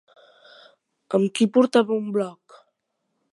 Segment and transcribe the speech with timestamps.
[1.19, 2.59] Amb qui portava un blog?